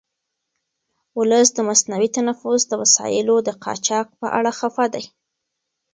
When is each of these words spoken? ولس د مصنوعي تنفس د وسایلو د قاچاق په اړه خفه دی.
ولس 1.19 1.49
د 1.53 1.59
مصنوعي 1.69 2.09
تنفس 2.17 2.61
د 2.67 2.73
وسایلو 2.81 3.35
د 3.47 3.49
قاچاق 3.63 4.07
په 4.19 4.27
اړه 4.37 4.51
خفه 4.59 4.85
دی. 4.93 5.03